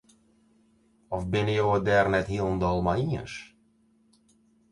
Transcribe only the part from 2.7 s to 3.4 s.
mei iens?